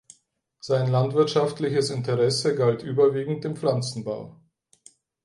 Sein 0.61 0.89
landwirtschaftliches 0.89 1.91
Interesse 1.91 2.55
galt 2.55 2.81
überwiegend 2.81 3.43
dem 3.43 3.55
Pflanzenbau. 3.55 4.35